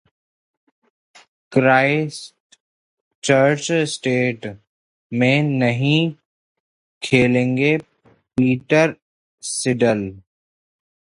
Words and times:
Christchurch 1.51 2.31
test 4.03 4.47
में 5.11 5.43
नहीं 5.43 5.99
खेलेंगे 7.01 7.77
पीटर 8.37 8.95
सिडल 9.43 10.01